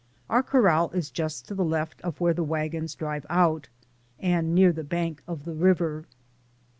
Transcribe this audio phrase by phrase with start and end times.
[0.31, 3.69] Our corral is just to the left of where the wagons drive out,
[4.19, 6.05] and near the bank of the river.